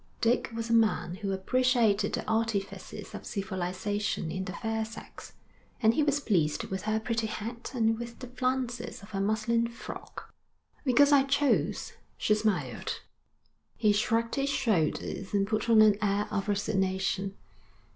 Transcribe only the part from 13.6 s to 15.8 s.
He shrugged his shoulders and put